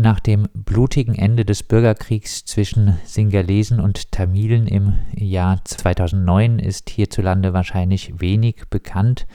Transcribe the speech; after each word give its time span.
Nach 0.00 0.20
dem 0.20 0.48
blutigen 0.54 1.16
Ende 1.16 1.44
des 1.44 1.64
Bürgerkriegs 1.64 2.44
zwischen 2.44 3.00
Singalesen 3.04 3.80
und 3.80 4.12
Tamilen 4.12 4.68
im 4.68 4.96
Jahr 5.16 5.58
2009 5.64 6.60
ist 6.60 6.88
hierzulande 6.88 7.52
wahrscheinlich 7.52 8.20
wenig 8.20 8.68
bekannt 8.70 9.26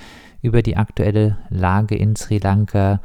über 0.41 0.61
die 0.61 0.77
aktuelle 0.77 1.37
Lage 1.49 1.97
in 1.97 2.15
Sri 2.15 2.37
Lanka. 2.37 3.01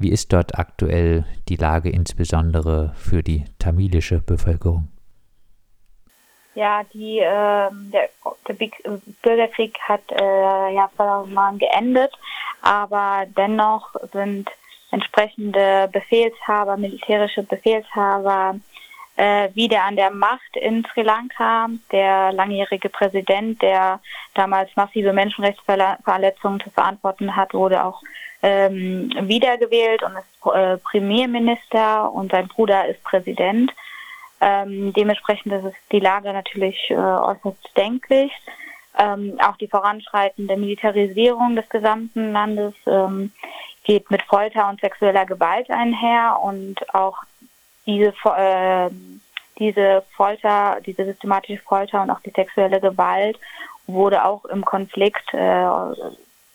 Wie 0.00 0.10
ist 0.10 0.32
dort 0.32 0.58
aktuell 0.58 1.24
die 1.48 1.54
Lage 1.54 1.90
insbesondere 1.90 2.92
für 2.96 3.22
die 3.22 3.44
tamilische 3.60 4.18
Bevölkerung? 4.18 4.88
Ja, 6.56 6.82
die, 6.92 7.20
äh, 7.20 7.70
der, 7.70 8.08
der, 8.48 8.98
Bürgerkrieg 9.22 9.78
hat 9.78 10.02
äh, 10.10 10.74
ja 10.74 10.90
2009 10.96 11.58
geendet, 11.58 12.10
aber 12.62 13.26
dennoch 13.36 13.94
sind 14.12 14.50
entsprechende 14.96 15.88
Befehlshaber, 15.92 16.76
militärische 16.76 17.42
Befehlshaber 17.42 18.56
äh, 19.16 19.48
wieder 19.54 19.84
an 19.84 19.96
der 19.96 20.10
Macht 20.10 20.56
in 20.56 20.84
Sri 20.92 21.02
Lanka. 21.02 21.68
Der 21.92 22.32
langjährige 22.32 22.88
Präsident, 22.88 23.60
der 23.60 24.00
damals 24.34 24.74
massive 24.74 25.12
Menschenrechtsverletzungen 25.12 26.60
zu 26.60 26.70
verantworten 26.70 27.36
hat, 27.36 27.52
wurde 27.52 27.84
auch 27.84 28.02
ähm, 28.42 29.10
wiedergewählt 29.22 30.02
und 30.02 30.12
ist 30.16 30.54
äh, 30.54 30.78
Premierminister 30.78 32.12
und 32.12 32.32
sein 32.32 32.48
Bruder 32.48 32.86
ist 32.86 33.02
Präsident. 33.04 33.72
Ähm, 34.40 34.92
dementsprechend 34.92 35.52
ist 35.52 35.76
die 35.92 36.00
Lage 36.00 36.32
natürlich 36.32 36.78
äh, 36.90 36.94
äußerst 36.94 37.70
denklich. 37.76 38.32
Ähm, 38.98 39.38
auch 39.42 39.56
die 39.56 39.68
voranschreitende 39.68 40.56
Militarisierung 40.56 41.54
des 41.54 41.68
gesamten 41.68 42.32
Landes 42.32 42.74
ähm, 42.86 43.30
geht 43.86 44.10
mit 44.10 44.22
Folter 44.22 44.68
und 44.68 44.80
sexueller 44.80 45.24
Gewalt 45.24 45.70
einher 45.70 46.40
und 46.42 46.92
auch 46.92 47.18
diese, 47.86 48.12
äh, 48.36 48.90
diese 49.58 50.02
Folter, 50.16 50.78
diese 50.84 51.04
systematische 51.04 51.62
Folter 51.62 52.02
und 52.02 52.10
auch 52.10 52.18
die 52.20 52.32
sexuelle 52.34 52.80
Gewalt 52.80 53.38
wurde 53.86 54.24
auch 54.24 54.44
im 54.46 54.64
Konflikt 54.64 55.32
äh, 55.32 55.68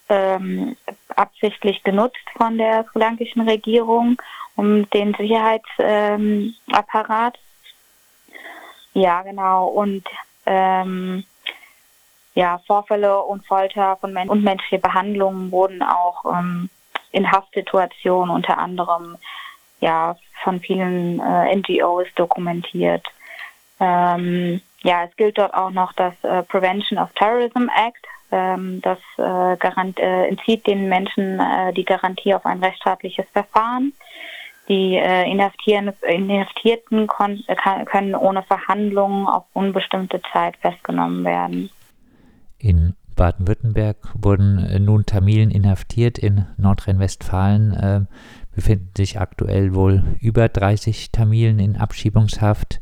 ähm, 0.10 0.76
absichtlich 1.16 1.82
genutzt 1.84 2.18
von 2.36 2.58
der 2.58 2.84
sri 2.92 3.00
lankischen 3.00 3.48
Regierung, 3.48 4.22
um 4.58 4.90
den 4.90 5.14
Sicherheitsapparat. 5.14 7.38
Ähm, 7.38 7.42
ja, 8.94 9.22
genau. 9.22 9.68
Und 9.68 10.04
ähm, 10.46 11.24
ja, 12.36 12.60
Vorfälle 12.68 13.22
und 13.22 13.48
Folter 13.48 13.96
von 14.02 14.12
Men 14.12 14.28
und 14.28 14.44
menschliche 14.44 14.80
Behandlungen 14.80 15.50
wurden 15.50 15.82
auch 15.82 16.26
ähm, 16.26 16.70
in 17.12 17.32
Haftsituationen 17.32 18.34
unter 18.34 18.58
anderem 18.58 19.18
ja 19.80 20.16
von 20.44 20.60
vielen 20.60 21.20
äh, 21.20 21.56
NGOs 21.56 22.08
dokumentiert. 22.16 23.06
Ähm, 23.80 24.62
ja, 24.84 25.04
es 25.06 25.16
gilt 25.16 25.38
dort 25.38 25.54
auch 25.54 25.72
noch 25.72 25.94
das 25.94 26.14
äh, 26.24 26.44
Prevention 26.44 27.00
of 27.00 27.12
Terrorism 27.14 27.70
Act. 27.70 28.06
Ähm, 28.32 28.82
das 28.82 29.00
äh, 29.18 29.58
garant, 29.58 30.00
äh, 30.00 30.28
entzieht 30.28 30.66
den 30.66 30.88
Menschen 30.88 31.40
äh, 31.40 31.74
die 31.74 31.84
Garantie 31.84 32.34
auf 32.34 32.46
ein 32.46 32.64
rechtsstaatliches 32.64 33.26
Verfahren. 33.34 33.94
Die 34.70 34.96
äh, 34.96 35.30
Inhaftierten 35.30 37.08
können 37.08 38.16
ohne 38.16 38.44
Verhandlungen 38.44 39.28
auf 39.28 39.44
unbestimmte 39.54 40.22
Zeit 40.32 40.56
festgenommen 40.58 41.26
werden. 41.26 41.70
In 42.60 42.96
Baden-Württemberg 43.22 43.98
wurden 44.16 44.58
äh, 44.58 44.80
nun 44.80 45.06
Tamilen 45.06 45.52
inhaftiert. 45.52 46.18
In 46.18 46.48
Nordrhein-Westfalen 46.58 47.72
äh, 47.72 48.02
befinden 48.56 48.90
sich 48.98 49.20
aktuell 49.20 49.76
wohl 49.76 50.04
über 50.20 50.50
30 50.50 51.12
Tamilen 51.12 51.60
in 51.60 51.78
Abschiebungshaft. 51.78 52.82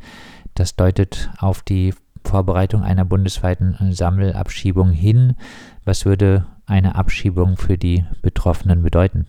Das 0.56 0.78
deutet 0.78 1.30
auf 1.40 1.62
die 1.62 1.94
Vorbereitung 2.24 2.84
einer 2.84 3.04
bundesweiten 3.04 3.92
Sammelabschiebung 3.92 4.92
hin. 4.92 5.36
Was 5.84 6.06
würde 6.06 6.46
eine 6.66 6.96
Abschiebung 6.96 7.58
für 7.58 7.78
die 7.78 8.06
Betroffenen 8.22 8.82
bedeuten? 8.82 9.26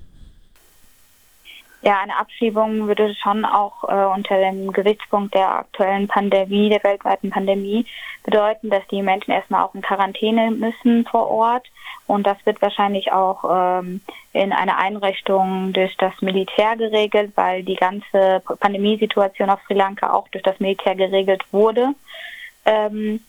Ja, 1.82 2.00
eine 2.00 2.18
Abschiebung 2.18 2.88
würde 2.88 3.14
schon 3.14 3.46
auch 3.46 3.84
äh, 3.84 4.04
unter 4.14 4.36
dem 4.36 4.70
Gesichtspunkt 4.70 5.34
der 5.34 5.48
aktuellen 5.48 6.08
Pandemie, 6.08 6.68
der 6.68 6.84
weltweiten 6.84 7.30
Pandemie, 7.30 7.86
bedeuten, 8.22 8.68
dass 8.68 8.86
die 8.88 9.00
Menschen 9.00 9.30
erstmal 9.30 9.64
auch 9.64 9.74
in 9.74 9.80
Quarantäne 9.80 10.50
müssen 10.50 11.06
vor 11.06 11.30
Ort. 11.30 11.66
Und 12.06 12.26
das 12.26 12.36
wird 12.44 12.60
wahrscheinlich 12.60 13.12
auch 13.12 13.44
ähm, 13.80 14.02
in 14.34 14.52
einer 14.52 14.76
Einrichtung 14.76 15.72
durch 15.72 15.96
das 15.96 16.12
Militär 16.20 16.76
geregelt, 16.76 17.32
weil 17.36 17.62
die 17.62 17.76
ganze 17.76 18.42
Pandemiesituation 18.60 19.48
auf 19.48 19.60
Sri 19.66 19.74
Lanka 19.74 20.12
auch 20.12 20.28
durch 20.28 20.42
das 20.42 20.60
Militär 20.60 20.96
geregelt 20.96 21.44
wurde. 21.50 21.94
Ähm, 22.66 23.20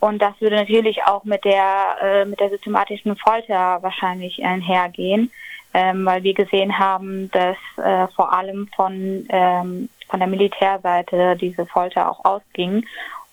und 0.00 0.22
das 0.22 0.40
würde 0.40 0.56
natürlich 0.56 1.04
auch 1.04 1.24
mit 1.24 1.44
der, 1.44 1.96
äh, 2.02 2.24
mit 2.24 2.40
der 2.40 2.48
systematischen 2.48 3.16
Folter 3.16 3.82
wahrscheinlich 3.82 4.42
einhergehen 4.42 5.30
ähm, 5.74 6.04
weil 6.04 6.22
wir 6.22 6.34
gesehen 6.34 6.78
haben, 6.78 7.30
dass 7.30 7.56
äh, 7.76 8.06
vor 8.14 8.32
allem 8.32 8.68
von, 8.74 9.26
ähm, 9.28 9.88
von 10.08 10.20
der 10.20 10.28
Militärseite 10.28 11.36
diese 11.36 11.66
Folter 11.66 12.10
auch 12.10 12.24
ausging. 12.24 12.86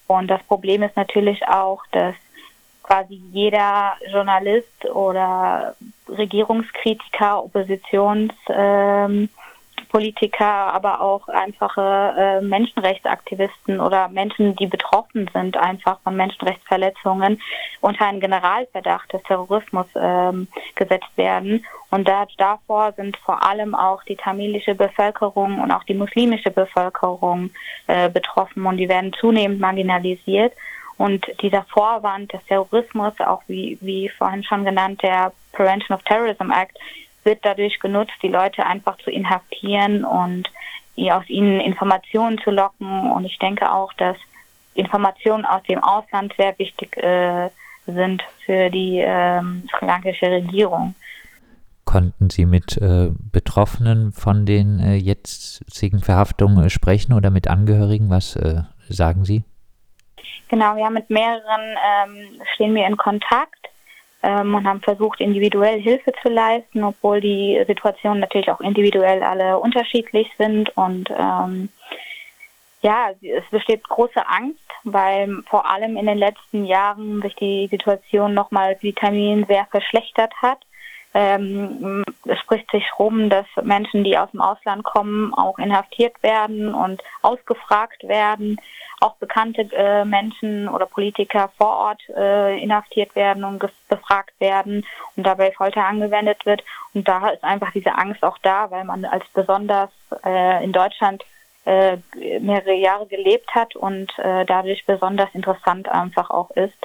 Und 0.08 0.28
das 0.28 0.42
Problem 0.44 0.84
ist 0.84 0.96
natürlich 0.96 1.48
auch, 1.48 1.84
dass 1.92 2.16
quasi 2.84 3.22
jeder 3.32 3.94
Journalist 4.12 4.86
oder 4.86 5.76
Regierungskritiker, 6.08 7.44
Oppositions, 7.44 8.34
ähm, 8.50 9.30
Politiker, 9.88 10.46
aber 10.46 11.02
auch 11.02 11.28
einfache 11.30 12.14
äh, 12.18 12.42
Menschenrechtsaktivisten 12.42 13.80
oder 13.80 14.10
Menschen, 14.10 14.56
die 14.56 14.68
betroffen 14.68 15.30
sind 15.34 15.58
einfach 15.58 16.00
von 16.02 16.16
Menschenrechtsverletzungen, 16.16 17.42
unter 17.82 18.08
einen 18.08 18.20
Generalverdacht 18.20 19.14
des 19.14 19.24
Terrorismus 19.24 19.88
ähm, 19.96 20.48
gesetzt 20.76 21.16
werden. 21.16 21.66
Und 21.92 22.08
da, 22.08 22.28
davor 22.38 22.94
sind 22.94 23.18
vor 23.18 23.44
allem 23.44 23.74
auch 23.74 24.04
die 24.04 24.16
tamilische 24.16 24.76
Bevölkerung 24.76 25.60
und 25.60 25.72
auch 25.72 25.84
die 25.84 25.96
muslimische 25.96 26.52
Bevölkerung 26.52 27.50
äh, 27.88 28.10
betroffen 28.10 28.66
und 28.66 28.78
die 28.78 28.90
werden 28.90 29.14
zunehmend 29.14 29.60
marginalisiert. 29.60 30.54
Und 30.98 31.26
dieser 31.42 31.64
Vorwand 31.64 32.34
des 32.34 32.46
Terrorismus, 32.46 33.14
auch 33.20 33.42
wie, 33.48 33.78
wie 33.80 34.10
vorhin 34.10 34.44
schon 34.44 34.66
genannt, 34.66 35.02
der 35.02 35.32
Prevention 35.54 35.98
of 35.98 36.04
Terrorism 36.04 36.52
Act, 36.52 36.78
wird 37.24 37.40
dadurch 37.44 37.80
genutzt, 37.80 38.14
die 38.22 38.28
Leute 38.28 38.66
einfach 38.66 38.98
zu 39.00 39.12
inhaftieren 39.12 40.04
und 40.04 40.50
aus 41.10 41.30
ihnen 41.30 41.62
Informationen 41.62 42.40
zu 42.40 42.52
locken. 42.52 43.12
Und 43.12 43.24
ich 43.24 43.40
denke 43.40 43.72
auch, 43.72 43.94
dass 43.94 44.18
Informationen 44.74 45.46
aus 45.46 45.64
dem 45.64 45.82
Ausland 45.82 46.34
sehr 46.38 46.58
wichtig 46.60 46.98
äh, 46.98 47.50
sind 47.86 48.22
für 48.46 48.70
die 48.70 49.00
ähm, 49.00 49.64
sri 49.72 49.86
lankische 49.86 50.30
Regierung. 50.30 50.96
Konnten 51.86 52.30
Sie 52.30 52.46
mit 52.46 52.78
äh, 52.78 53.10
Betroffenen 53.32 54.12
von 54.12 54.46
den 54.46 54.80
äh, 54.80 54.96
jetzigen 54.96 56.02
Verhaftungen 56.02 56.66
äh, 56.66 56.70
sprechen 56.70 57.14
oder 57.14 57.32
mit 57.32 57.48
Angehörigen? 57.48 58.10
Was 58.10 58.36
äh, 58.36 58.62
sagen 58.90 59.26
Sie? 59.26 59.44
Genau, 60.50 60.78
ja, 60.78 60.90
mit 60.90 61.10
mehreren 61.10 61.78
ähm, 62.06 62.42
stehen 62.54 62.76
wir 62.76 62.86
in 62.86 62.98
Kontakt 62.98 63.70
ähm, 64.24 64.56
und 64.56 64.68
haben 64.68 64.82
versucht, 64.82 65.22
individuell 65.22 65.80
Hilfe 65.82 66.12
zu 66.22 66.30
leisten, 66.30 66.84
obwohl 66.84 67.22
die 67.22 67.62
Situationen 67.68 68.20
natürlich 68.20 68.50
auch 68.52 68.62
individuell 68.62 69.24
alle 69.24 69.60
unterschiedlich 69.60 70.30
sind. 70.38 70.76
Und 70.76 71.10
ähm, 71.18 71.70
ja, 72.82 73.10
es 73.22 73.50
besteht 73.52 73.88
große 73.88 74.28
Angst, 74.28 74.60
weil 74.84 75.42
vor 75.50 75.70
allem 75.70 75.98
in 75.98 76.06
den 76.06 76.18
letzten 76.18 76.66
Jahren 76.66 77.22
sich 77.22 77.36
die 77.36 77.68
Situation 77.68 78.34
nochmal 78.34 78.78
Taminen 78.94 79.46
sehr 79.46 79.66
verschlechtert 79.66 80.34
hat. 80.42 80.60
Ähm, 81.14 82.04
es 82.26 82.40
spricht 82.40 82.70
sich 82.72 82.86
rum, 83.00 83.30
dass 83.30 83.46
Menschen, 83.64 84.04
die 84.04 84.18
aus 84.18 84.32
dem 84.32 84.42
Ausland 84.42 84.84
kommen, 84.84 85.34
auch 85.34 85.58
inhaftiert 85.58 86.22
werden 86.22 86.74
und 86.74 87.02
ausgefragt 87.22 88.08
werden 88.08 88.58
auch 89.00 89.16
bekannte 89.16 89.68
äh, 89.74 90.04
Menschen 90.06 90.68
oder 90.68 90.86
Politiker 90.86 91.50
vor 91.58 91.68
Ort 91.68 92.02
äh, 92.16 92.62
inhaftiert 92.62 93.16
werden 93.16 93.44
und 93.44 93.64
befragt 93.88 94.34
werden 94.40 94.86
und 95.16 95.26
dabei 95.26 95.52
Folter 95.52 95.86
angewendet 95.86 96.46
wird. 96.46 96.64
Und 96.94 97.08
da 97.08 97.30
ist 97.30 97.44
einfach 97.44 97.72
diese 97.72 97.96
Angst 97.96 98.24
auch 98.24 98.38
da, 98.40 98.72
weil 98.72 98.84
man 98.84 99.06
als 99.06 99.24
besonders 99.34 99.90
äh, 100.26 100.64
in 100.64 100.72
Deutschland 100.72 101.24
äh, 101.66 101.98
mehrere 102.40 102.74
Jahre 102.74 103.06
gelebt 103.08 103.54
hat 103.56 103.76
und 103.76 104.12
äh, 104.20 104.46
dadurch 104.46 104.86
besonders 104.86 105.30
interessant 105.34 105.88
einfach 105.88 106.30
auch 106.30 106.52
ist. 106.52 106.78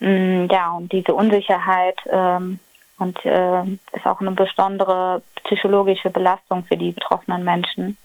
Mm, 0.00 0.46
ja, 0.50 0.72
und 0.72 0.92
diese 0.92 1.14
Unsicherheit 1.14 1.98
ähm, 2.10 2.60
und 3.02 3.24
äh, 3.24 3.62
ist 3.96 4.06
auch 4.06 4.20
eine 4.20 4.30
besondere 4.30 5.22
psychologische 5.44 6.10
Belastung 6.10 6.64
für 6.64 6.76
die 6.76 6.92
betroffenen 6.92 7.44
Menschen. 7.44 7.96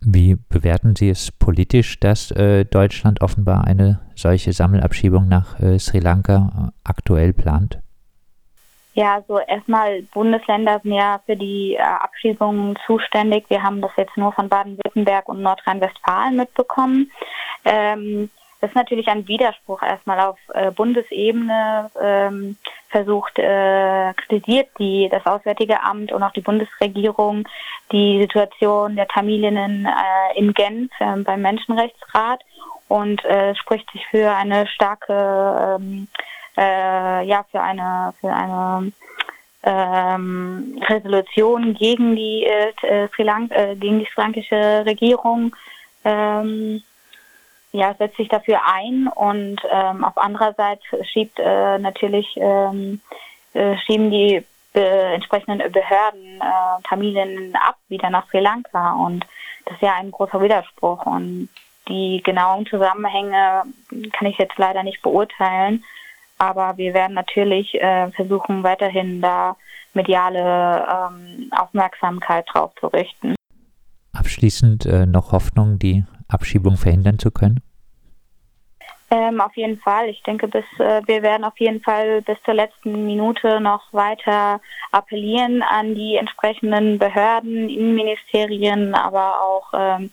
Wie 0.00 0.36
bewerten 0.48 0.94
Sie 0.94 1.08
es 1.08 1.32
politisch, 1.32 1.98
dass 1.98 2.30
äh, 2.30 2.64
Deutschland 2.64 3.20
offenbar 3.20 3.66
eine 3.66 4.00
solche 4.14 4.52
Sammelabschiebung 4.52 5.26
nach 5.26 5.58
äh, 5.58 5.78
Sri 5.78 5.98
Lanka 5.98 6.36
äh, 6.36 6.70
aktuell 6.84 7.32
plant? 7.32 7.78
Ja, 8.94 9.16
also 9.16 9.38
erstmal 9.38 10.02
Bundesländer 10.14 10.80
sind 10.82 10.92
ja 10.92 11.20
für 11.26 11.36
die 11.36 11.74
äh, 11.74 11.82
Abschiebungen 11.82 12.76
zuständig. 12.86 13.44
Wir 13.48 13.62
haben 13.62 13.80
das 13.80 13.92
jetzt 13.96 14.16
nur 14.16 14.32
von 14.32 14.48
Baden-Württemberg 14.48 15.28
und 15.28 15.42
Nordrhein-Westfalen 15.42 16.36
mitbekommen. 16.36 17.10
Ähm, 17.64 18.30
das 18.60 18.70
ist 18.70 18.76
natürlich 18.76 19.06
ein 19.08 19.28
Widerspruch 19.28 19.82
erstmal 19.82 20.20
auf 20.20 20.38
äh, 20.52 20.70
Bundesebene 20.72 21.90
ähm, 22.00 22.56
versucht, 22.88 23.38
äh, 23.38 24.12
kritisiert 24.14 24.68
die, 24.78 25.08
das 25.08 25.24
Auswärtige 25.26 25.82
Amt 25.82 26.10
und 26.12 26.22
auch 26.22 26.32
die 26.32 26.40
Bundesregierung 26.40 27.48
die 27.92 28.18
Situation 28.20 28.96
der 28.96 29.06
Tamilinnen 29.06 29.86
äh, 29.86 30.38
in 30.38 30.54
Genf 30.54 30.90
äh, 30.98 31.16
beim 31.18 31.42
Menschenrechtsrat 31.42 32.40
und 32.88 33.24
äh, 33.24 33.54
spricht 33.54 33.90
sich 33.92 34.04
für 34.06 34.34
eine 34.34 34.66
starke 34.66 35.78
ähm, 35.78 36.08
äh, 36.56 37.24
ja 37.26 37.44
für 37.50 37.60
eine 37.60 38.12
für 38.20 38.32
eine 38.32 38.92
ähm, 39.62 40.80
Resolution 40.88 41.74
gegen 41.74 42.16
die 42.16 42.44
äh, 42.44 43.08
Sri 43.14 43.22
Lanka, 43.22 43.74
gegen 43.74 44.00
die 44.00 44.06
sri 44.06 44.22
lankische 44.22 44.84
Regierung 44.84 45.54
ähm, 46.04 46.82
ja, 47.72 47.94
setzt 47.98 48.16
sich 48.16 48.28
dafür 48.28 48.60
ein 48.66 49.08
und 49.08 49.60
ähm, 49.70 50.04
auf 50.04 50.16
anderer 50.16 50.54
Seite 50.54 50.82
schiebt 51.04 51.38
äh, 51.38 51.78
natürlich 51.78 52.26
ähm, 52.36 53.00
äh, 53.54 53.76
schieben 53.78 54.10
die 54.10 54.44
äh, 54.74 55.14
entsprechenden 55.14 55.58
Behörden 55.70 56.40
äh, 56.40 56.82
Tamilinnen 56.88 57.54
ab 57.56 57.76
wieder 57.88 58.10
nach 58.10 58.28
Sri 58.28 58.40
Lanka 58.40 58.92
und 58.94 59.26
das 59.64 59.74
ist 59.74 59.82
ja 59.82 59.94
ein 59.96 60.10
großer 60.10 60.40
Widerspruch 60.40 61.04
und 61.04 61.48
die 61.88 62.22
genauen 62.24 62.66
Zusammenhänge 62.66 63.64
kann 64.12 64.28
ich 64.28 64.38
jetzt 64.38 64.58
leider 64.58 64.82
nicht 64.82 65.02
beurteilen. 65.02 65.84
Aber 66.38 66.76
wir 66.76 66.94
werden 66.94 67.14
natürlich 67.14 67.74
äh, 67.74 68.10
versuchen, 68.12 68.62
weiterhin 68.62 69.20
da 69.20 69.56
mediale 69.94 70.86
ähm, 70.86 71.50
Aufmerksamkeit 71.50 72.46
drauf 72.52 72.72
zu 72.78 72.86
richten. 72.88 73.34
Abschließend 74.12 74.86
äh, 74.86 75.06
noch 75.06 75.32
Hoffnung, 75.32 75.78
die 75.78 76.04
Abschiebung 76.28 76.76
verhindern 76.76 77.18
zu 77.18 77.30
können? 77.30 77.60
Ähm, 79.10 79.40
auf 79.40 79.56
jeden 79.56 79.78
Fall. 79.78 80.10
Ich 80.10 80.22
denke, 80.22 80.48
bis 80.48 80.64
äh, 80.78 81.00
wir 81.06 81.22
werden 81.22 81.44
auf 81.44 81.58
jeden 81.58 81.80
Fall 81.80 82.20
bis 82.20 82.36
zur 82.44 82.54
letzten 82.54 83.06
Minute 83.06 83.58
noch 83.58 83.82
weiter 83.92 84.60
appellieren 84.92 85.62
an 85.62 85.94
die 85.94 86.16
entsprechenden 86.16 86.98
Behörden, 86.98 87.70
Innenministerien, 87.70 88.94
aber 88.94 89.40
auch 89.40 89.72
ähm, 89.72 90.10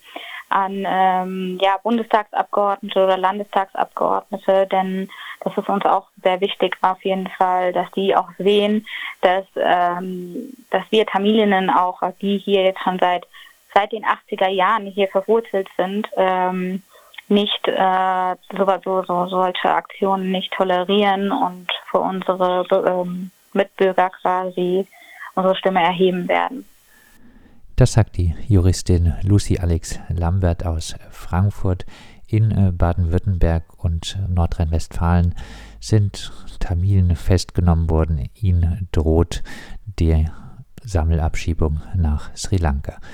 an 0.48 0.86
ähm, 0.88 1.60
ja, 1.62 1.78
Bundestagsabgeordnete 1.84 3.04
oder 3.04 3.18
Landestagsabgeordnete, 3.18 4.68
denn 4.68 5.10
das 5.42 5.58
ist 5.58 5.68
uns 5.68 5.86
auch 5.86 6.08
sehr 6.24 6.40
wichtig 6.40 6.78
auf 6.82 7.04
jeden 7.04 7.28
Fall, 7.28 7.74
dass 7.74 7.92
die 7.92 8.16
auch 8.16 8.30
sehen, 8.38 8.86
dass, 9.22 9.46
ähm, 9.58 10.54
dass 10.70 10.84
wir 10.92 11.06
Tamilinnen 11.06 11.70
auch, 11.70 12.02
die 12.22 12.38
hier 12.38 12.64
jetzt 12.64 12.82
schon 12.82 13.00
seit, 13.00 13.28
seit 13.76 13.92
den 13.92 14.06
80er 14.06 14.50
Jahren 14.50 14.88
hier 14.88 15.08
verwurzelt 15.10 15.68
sind, 15.78 16.08
ähm, 16.18 16.82
nicht 17.28 17.68
äh, 17.68 18.36
so, 18.56 18.66
so, 18.84 19.04
so, 19.04 19.28
solche 19.28 19.70
Aktionen 19.70 20.32
nicht 20.32 20.52
tolerieren 20.54 21.32
und 21.32 21.68
für 21.92 22.00
unsere 22.00 22.66
ähm, 22.72 23.32
Mitbürger 23.54 24.10
quasi 24.22 24.88
unsere 25.36 25.56
Stimme 25.56 25.82
erheben 25.82 26.28
werden. 26.28 26.66
Das 27.76 27.94
sagt 27.94 28.16
die 28.18 28.34
Juristin 28.48 29.14
Lucy 29.24 29.60
Alex 29.60 30.00
Lambert 30.10 30.66
aus 30.66 30.96
Frankfurt. 31.12 31.86
In 32.28 32.52
äh, 32.52 32.72
Baden-Württemberg 32.72 33.84
und 33.84 34.18
Nordrhein-Westfalen 34.30 35.36
sind 35.80 36.32
Tamilen 36.60 37.16
festgenommen 37.16 37.90
worden. 37.90 38.30
Ihnen 38.34 38.88
droht 38.92 39.44
die 40.00 40.26
Sammelabschiebung 40.84 41.82
nach 41.96 42.36
Sri 42.36 42.58
Lanka. 42.58 42.98